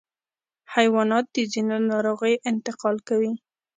[0.73, 3.31] حیوانات د ځینو ناروغیو انتقال کوي.